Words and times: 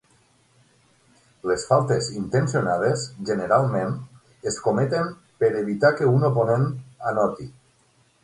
Les 1.49 1.65
faltes 1.71 2.07
intencionades 2.21 3.03
generalment 3.31 3.93
es 4.53 4.57
cometen 4.69 5.13
per 5.43 5.53
evitar 5.61 5.91
que 5.99 6.11
un 6.15 6.29
oponent 6.31 6.67
anoti. 7.13 7.47